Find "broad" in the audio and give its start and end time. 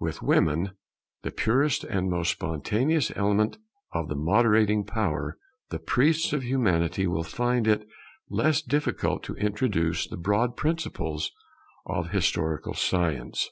10.16-10.56